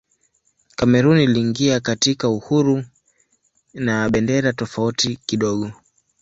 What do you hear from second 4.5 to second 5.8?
tofauti kidogo.